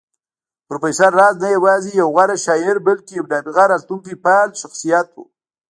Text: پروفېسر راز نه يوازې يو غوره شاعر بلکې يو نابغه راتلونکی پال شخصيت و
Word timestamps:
پروفېسر 0.67 1.11
راز 1.19 1.35
نه 1.43 1.49
يوازې 1.57 1.91
يو 1.99 2.07
غوره 2.15 2.37
شاعر 2.45 2.75
بلکې 2.87 3.13
يو 3.19 3.25
نابغه 3.31 3.63
راتلونکی 3.71 4.13
پال 4.23 4.49
شخصيت 4.61 5.07
و 5.13 5.17